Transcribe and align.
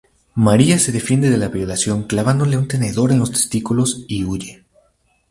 María 0.33 0.79
se 0.79 0.91
defiende 0.91 1.29
de 1.29 1.37
la 1.37 1.49
violación 1.49 2.05
clavándole 2.07 2.57
un 2.57 2.67
tenedor 2.67 3.11
en 3.11 3.19
los 3.19 3.29
testículos 3.33 4.03
y 4.07 4.23
huye. 4.25 4.65